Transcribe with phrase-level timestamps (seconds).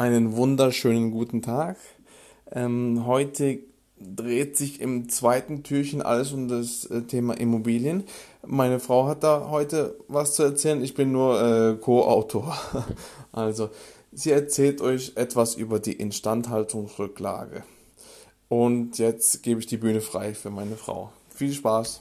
[0.00, 1.76] Einen wunderschönen guten Tag.
[2.50, 3.58] Ähm, heute
[4.00, 8.04] dreht sich im zweiten Türchen alles um das äh, Thema Immobilien.
[8.46, 10.82] Meine Frau hat da heute was zu erzählen.
[10.82, 12.56] Ich bin nur äh, Co-Autor.
[13.32, 13.68] also,
[14.10, 17.62] sie erzählt euch etwas über die Instandhaltungsrücklage.
[18.48, 21.12] Und jetzt gebe ich die Bühne frei für meine Frau.
[21.28, 22.00] Viel Spaß!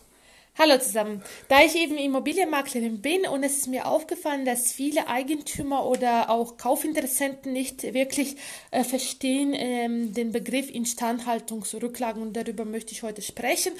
[0.62, 1.24] Hallo zusammen.
[1.48, 6.58] Da ich eben Immobilienmaklerin bin und es ist mir aufgefallen, dass viele Eigentümer oder auch
[6.58, 8.36] Kaufinteressenten nicht wirklich
[8.72, 13.72] äh, verstehen ähm, den Begriff Instandhaltungsrücklagen und darüber möchte ich heute sprechen.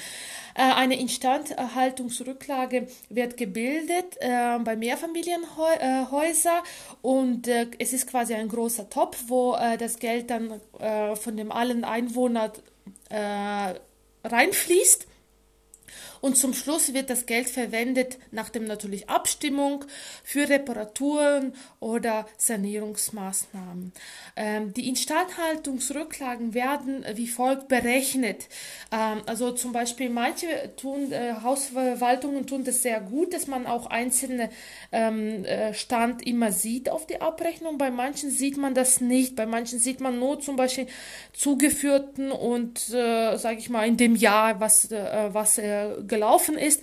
[0.54, 6.62] Äh, eine Instandhaltungsrücklage wird gebildet äh, bei Mehrfamilienhäusern
[7.02, 11.36] und äh, es ist quasi ein großer Topf, wo äh, das Geld dann äh, von
[11.36, 12.52] dem allen Einwohnern
[14.22, 15.09] reinfließt
[16.20, 19.84] und zum Schluss wird das Geld verwendet, nach dem natürlich Abstimmung
[20.22, 23.92] für Reparaturen oder Sanierungsmaßnahmen.
[24.36, 28.48] Ähm, die Instandhaltungsrücklagen werden wie folgt berechnet.
[28.92, 33.86] Ähm, also zum Beispiel manche tun, äh, Hausverwaltungen tun das sehr gut, dass man auch
[33.86, 34.50] einzelne
[34.92, 37.78] ähm, äh, Stand immer sieht auf die Abrechnung.
[37.78, 39.36] Bei manchen sieht man das nicht.
[39.36, 40.86] Bei manchen sieht man nur zum Beispiel
[41.32, 46.82] zugeführten und, äh, sage ich mal, in dem Jahr, was, äh, was äh, gelaufen ist.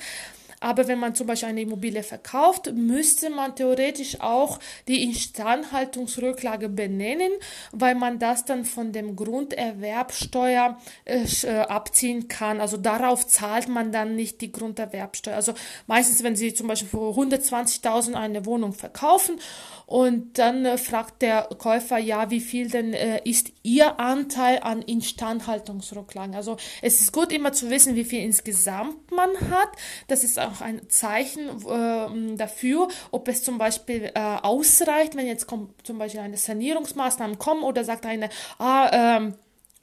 [0.60, 7.32] Aber wenn man zum Beispiel eine Immobilie verkauft, müsste man theoretisch auch die Instandhaltungsrücklage benennen,
[7.72, 12.60] weil man das dann von dem Grunderwerbsteuer äh, äh abziehen kann.
[12.60, 15.36] Also darauf zahlt man dann nicht die Grunderwerbsteuer.
[15.36, 15.54] Also
[15.86, 19.40] meistens, wenn Sie zum Beispiel für 120.000 eine Wohnung verkaufen
[19.86, 24.82] und dann äh, fragt der Käufer, ja, wie viel denn äh, ist Ihr Anteil an
[24.82, 26.36] Instandhaltungsrücklagen?
[26.36, 29.70] Also es ist gut immer zu wissen, wie viel insgesamt man hat.
[30.08, 35.48] Das ist auch ein Zeichen äh, dafür, ob es zum Beispiel äh, ausreicht, wenn jetzt
[35.48, 39.36] kommt, zum Beispiel eine Sanierungsmaßnahme kommen oder sagt eine, ah, ähm,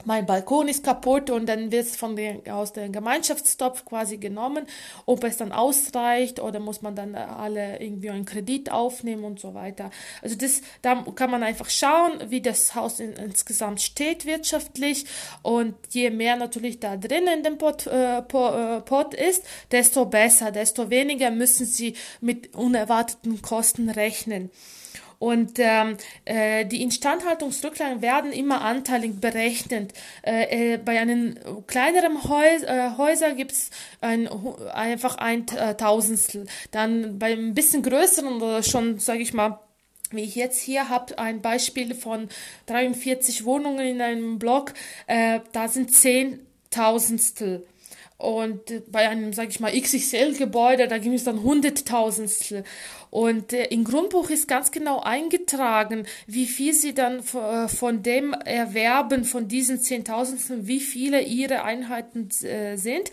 [0.05, 4.65] mein Balkon ist kaputt und dann wird es von der, aus dem Gemeinschaftstopf quasi genommen,
[5.05, 9.53] ob es dann ausreicht oder muss man dann alle irgendwie einen Kredit aufnehmen und so
[9.53, 9.91] weiter.
[10.21, 15.05] Also das, da kann man einfach schauen, wie das Haus in, insgesamt steht wirtschaftlich
[15.41, 18.21] und je mehr natürlich da drin in dem Pot, äh, äh
[18.81, 24.51] Pot ist, desto besser, desto weniger müssen sie mit unerwarteten Kosten rechnen.
[25.25, 29.91] Und ähm, äh, die Instandhaltungsrücklagen werden immer anteilig berechnet.
[30.21, 33.71] Äh, äh, bei einem kleineren Häus äh, Häuser gibt es
[34.01, 34.29] ein,
[34.71, 36.45] einfach ein äh, Tausendstel.
[36.69, 39.59] Dann bei ein bisschen größeren oder schon, sage ich mal,
[40.11, 42.29] wie ich jetzt hier habe, ein Beispiel von
[42.67, 44.75] 43 Wohnungen in einem Block,
[45.07, 47.65] äh, da sind 10 Tausendstel.
[48.17, 52.63] Und bei einem, sage ich mal, XXL-Gebäude, da gibt es dann Hunderttausendstel.
[53.15, 58.33] Und äh, im Grundbuch ist ganz genau eingetragen, wie viel sie dann äh, von dem
[58.33, 63.09] erwerben, von diesen Zehntausendstel, wie viele ihre Einheiten äh, sind.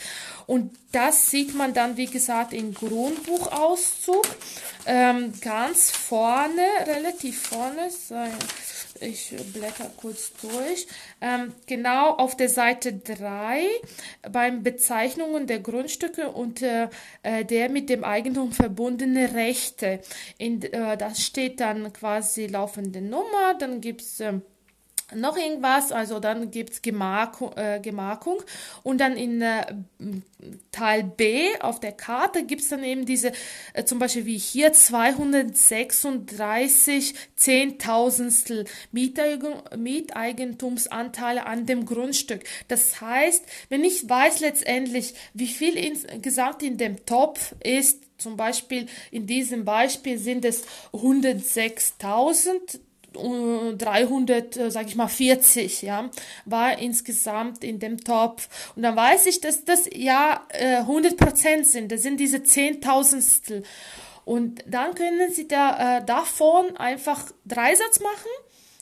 [0.48, 4.26] Und das sieht man dann, wie gesagt, im Grundbuchauszug.
[4.86, 7.88] Ähm, ganz vorne, relativ vorne,
[9.00, 10.86] ich blätter kurz durch.
[11.20, 13.64] Ähm, genau auf der Seite 3
[14.30, 16.88] beim Bezeichnungen der Grundstücke und äh,
[17.22, 19.91] der mit dem Eigentum verbundene Rechte.
[20.38, 24.34] In, äh, das steht dann quasi laufende Nummer, dann gibt es äh,
[25.14, 28.42] noch irgendwas, also dann gibt es Gemarkung, äh, Gemarkung
[28.82, 29.64] und dann in äh,
[30.70, 33.32] Teil B auf der Karte gibt es dann eben diese,
[33.74, 42.42] äh, zum Beispiel wie hier 236 Zehntausendstel Mieteigentumsanteile an dem Grundstück.
[42.68, 48.86] Das heißt, wenn ich weiß letztendlich, wie viel insgesamt in dem Topf ist, zum Beispiel
[49.10, 52.80] in diesem Beispiel sind es 106.000
[53.14, 56.10] 300, äh, sag ich mal, 40, ja,
[56.44, 58.48] war insgesamt in dem Topf.
[58.74, 61.92] Und dann weiß ich, dass das ja äh, 100 Prozent sind.
[61.92, 63.62] Das sind diese Zehntausendstel.
[64.24, 68.30] Und dann können Sie da äh, davon einfach Dreisatz machen.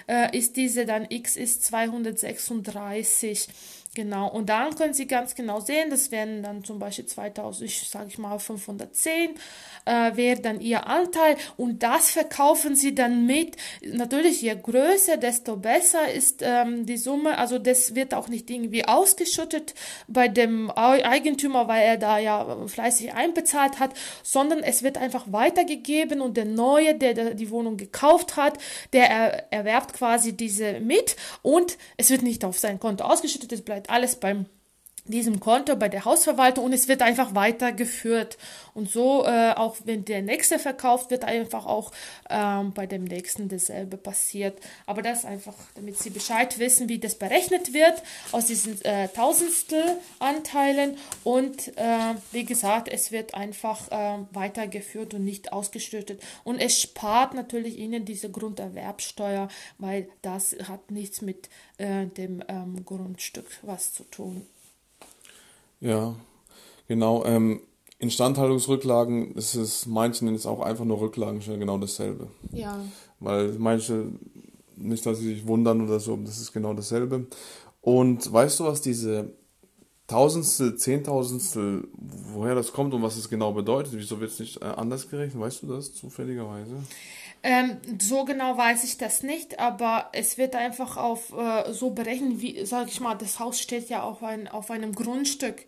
[0.07, 3.47] äh, ist diese dann x ist 236.
[3.95, 7.89] Genau, und dann können Sie ganz genau sehen, das wären dann zum Beispiel 2000, ich
[7.89, 9.31] sage ich mal 510,
[9.85, 13.57] äh, wäre dann Ihr Anteil und das verkaufen Sie dann mit.
[13.81, 17.39] Natürlich, je größer, desto besser ist ähm, die Summe.
[17.39, 19.73] Also das wird auch nicht irgendwie ausgeschüttet
[20.07, 26.21] bei dem Eigentümer, weil er da ja fleißig einbezahlt hat, sondern es wird einfach weitergegeben
[26.21, 28.59] und der Neue, der die Wohnung gekauft hat,
[28.93, 33.63] der er, erwerbt quasi diese mit und es wird nicht auf sein Konto ausgeschüttet, es
[33.63, 34.45] bleibt alles beim
[35.05, 38.37] diesem Konto bei der Hausverwaltung und es wird einfach weitergeführt.
[38.73, 41.91] Und so, äh, auch wenn der nächste verkauft, wird einfach auch
[42.29, 44.59] ähm, bei dem nächsten dasselbe passiert.
[44.85, 48.01] Aber das einfach, damit Sie Bescheid wissen, wie das berechnet wird
[48.31, 50.97] aus diesen äh, Tausendstel-Anteilen.
[51.23, 56.21] Und äh, wie gesagt, es wird einfach äh, weitergeführt und nicht ausgeschüttet.
[56.43, 62.85] Und es spart natürlich Ihnen diese Grunderwerbsteuer, weil das hat nichts mit äh, dem ähm,
[62.85, 64.45] Grundstück was zu tun.
[65.79, 66.15] Ja,
[66.87, 67.23] genau.
[67.25, 67.61] Ähm,
[67.99, 72.27] Instandhaltungsrücklagen, ist es, manche nennen es auch einfach nur Rücklagen, schon genau dasselbe.
[72.51, 72.79] Ja.
[73.19, 74.07] Weil manche,
[74.77, 77.27] nicht, dass sie sich wundern oder so, das ist genau dasselbe.
[77.81, 79.33] Und weißt du, was diese
[80.09, 81.87] Tausendstel, Zehntausendstel,
[82.33, 83.93] woher das kommt und was es genau bedeutet?
[83.93, 85.39] Wieso wird es nicht äh, anders gerechnet?
[85.39, 86.83] Weißt du das zufälligerweise?
[87.43, 92.41] Ähm, so genau weiß ich das nicht, aber es wird einfach auf äh, so berechnet,
[92.41, 95.65] wie, sag ich mal, das Haus steht ja auf, ein, auf einem Grundstück.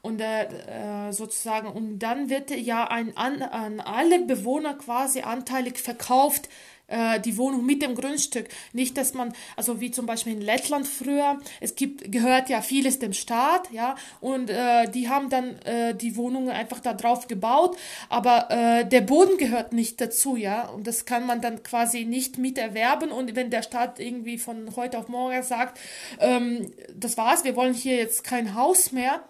[0.00, 5.78] Und äh, äh sozusagen, und dann wird ja ein, an, an alle Bewohner quasi anteilig
[5.78, 6.48] verkauft,
[6.88, 8.48] äh, die Wohnung mit dem Grundstück.
[8.72, 12.98] Nicht, dass man, also wie zum Beispiel in Lettland früher, es gibt, gehört ja vieles
[12.98, 17.76] dem Staat, ja, und äh, die haben dann äh, die Wohnungen einfach da drauf gebaut,
[18.08, 22.38] aber äh, der Boden gehört nicht dazu, ja, und das kann man dann quasi nicht
[22.38, 25.78] miterwerben und wenn der Staat irgendwie von heute auf morgen sagt,
[26.20, 29.24] ähm, das war's, wir wollen hier jetzt kein Haus mehr,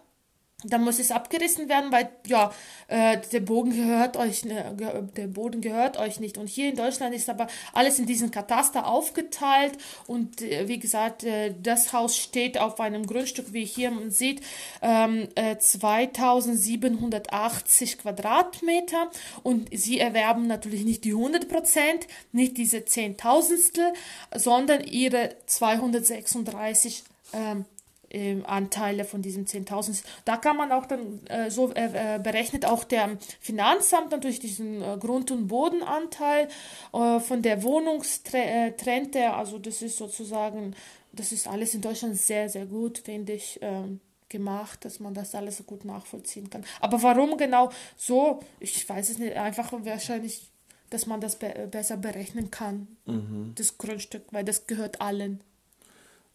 [0.65, 2.53] dann muss es abgerissen werden, weil ja
[2.89, 4.77] äh, der Boden gehört euch ne,
[5.17, 6.39] der Boden gehört euch nicht.
[6.39, 9.77] Und hier in Deutschland ist aber alles in diesen Kataster aufgeteilt.
[10.07, 14.43] Und äh, wie gesagt äh, das Haus steht auf einem Grundstück wie hier man sieht
[14.83, 15.29] ähm,
[15.59, 19.11] 2780 äh, Quadratmeter.
[19.43, 23.93] Und sie erwerben natürlich nicht die 100 Prozent nicht diese Zehntausendstel
[24.35, 27.65] sondern ihre 236 ähm,
[28.13, 30.03] äh, Anteile von diesen 10.000.
[30.25, 34.83] Da kann man auch dann äh, so äh, äh, berechnet auch der Finanzamt natürlich diesen
[34.83, 36.49] äh, Grund- und Bodenanteil
[36.93, 40.75] äh, von der Wohnungstrend, der also das ist sozusagen,
[41.13, 43.59] das ist alles in Deutschland sehr, sehr gut, finde ich.
[43.63, 44.01] Ähm,
[44.33, 46.65] gemacht, dass man das alles so gut nachvollziehen kann.
[46.81, 48.41] Aber warum genau so?
[48.59, 49.37] Ich weiß es nicht.
[49.37, 50.51] Einfach wahrscheinlich,
[50.91, 53.53] dass man das be besser berechnen kann, mhm.
[53.55, 55.43] das Grundstück, weil das gehört allen.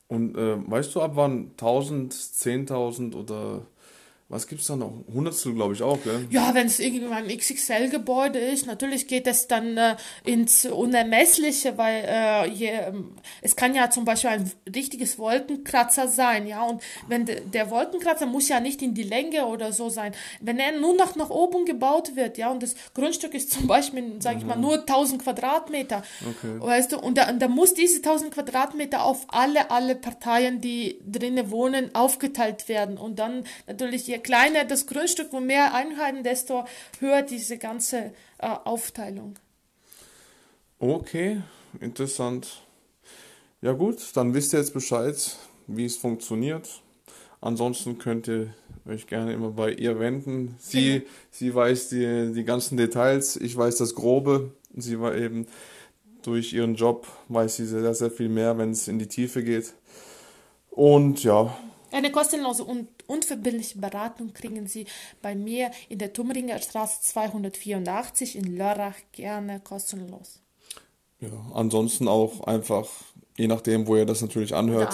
[0.07, 3.65] Und äh, weißt du, ab wann 1000, 10.000 oder
[4.29, 4.91] was gibt es da noch?
[5.13, 6.27] Hundertstel, glaube ich, auch, gell?
[6.29, 9.95] Ja, wenn es irgendwann ein XXL-Gebäude ist, natürlich geht es dann äh,
[10.25, 16.45] ins Unermessliche, weil äh, je, ähm, es kann ja zum Beispiel ein richtiges Wolkenkratzer sein,
[16.45, 20.12] ja, und wenn de, der Wolkenkratzer muss ja nicht in die Länge oder so sein,
[20.41, 24.21] wenn er nur noch nach oben gebaut wird, ja, und das Grundstück ist zum Beispiel,
[24.21, 24.50] sage ich mhm.
[24.50, 26.59] mal, nur 1000 Quadratmeter, okay.
[26.59, 31.50] weißt du, und da, da muss diese 1000 Quadratmeter auf alle, alle Parteien, die drinnen
[31.50, 36.66] wohnen, aufgeteilt werden und dann natürlich je kleiner das Grundstück und mehr Einheiten, desto
[37.00, 39.36] höher diese ganze äh, Aufteilung.
[40.80, 41.42] Okay,
[41.80, 42.62] interessant.
[43.62, 45.36] Ja gut, dann wisst ihr jetzt Bescheid,
[45.66, 46.81] wie es funktioniert.
[47.42, 48.54] Ansonsten könnt ihr
[48.88, 50.56] euch gerne immer bei ihr wenden.
[50.60, 51.06] Sie, genau.
[51.31, 54.52] sie weiß die, die ganzen Details, ich weiß das Grobe.
[54.75, 55.48] Sie war eben
[56.22, 59.74] durch ihren Job, weiß sie sehr, sehr viel mehr, wenn es in die Tiefe geht.
[60.70, 61.58] Und ja.
[61.91, 64.86] Eine kostenlose und unverbindliche Beratung kriegen Sie
[65.22, 70.42] bei mir in der Tumringer Straße 284 in Lörrach gerne kostenlos.
[71.20, 72.88] Ja, ansonsten auch einfach,
[73.38, 74.94] je nachdem, wo ihr das natürlich anhört.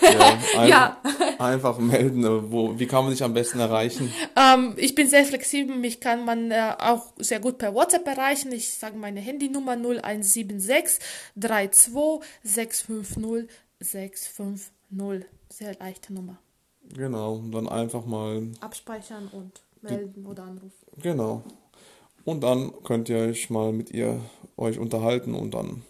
[0.00, 1.02] Ja, ein, ja.
[1.38, 2.50] Einfach melden.
[2.50, 4.12] Wo, wie kann man dich am besten erreichen?
[4.36, 5.76] Ähm, ich bin sehr flexibel.
[5.76, 8.52] Mich kann man äh, auch sehr gut per WhatsApp erreichen.
[8.52, 11.04] Ich sage meine Handynummer 0176
[11.38, 11.92] 32
[12.42, 14.70] 650 650.
[15.50, 16.38] Sehr leichte Nummer.
[16.94, 20.72] Genau, dann einfach mal abspeichern und melden oder anrufen.
[21.02, 21.42] Genau.
[22.24, 24.20] Und dann könnt ihr euch mal mit ihr
[24.56, 25.82] euch unterhalten und dann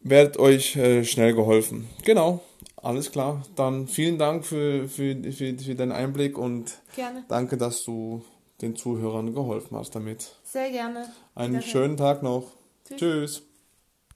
[0.00, 1.88] werdet euch äh, schnell geholfen.
[2.04, 2.40] Genau,
[2.76, 3.42] alles klar.
[3.56, 7.24] Dann vielen Dank für, für, für, für deinen Einblick und gerne.
[7.28, 8.22] danke, dass du
[8.60, 10.36] den Zuhörern geholfen hast damit.
[10.44, 11.08] Sehr gerne.
[11.34, 12.52] Einen schönen Tag noch.
[12.84, 12.98] Tschüss.
[12.98, 13.42] Tschüss.